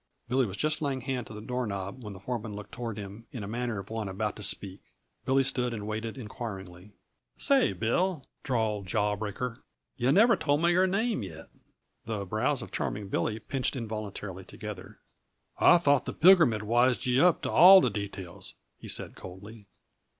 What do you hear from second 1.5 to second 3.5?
knob when the foreman looked toward him in the